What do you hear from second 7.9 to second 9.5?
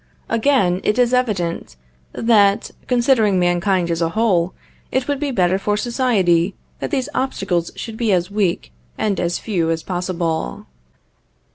be as weak and as